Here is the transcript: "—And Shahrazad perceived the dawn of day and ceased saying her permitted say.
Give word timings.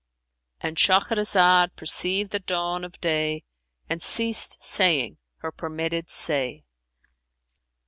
"—And 0.61 0.77
Shahrazad 0.77 1.75
perceived 1.75 2.31
the 2.31 2.39
dawn 2.39 2.83
of 2.83 2.99
day 3.01 3.43
and 3.87 4.01
ceased 4.01 4.63
saying 4.63 5.19
her 5.43 5.51
permitted 5.51 6.09
say. 6.09 6.65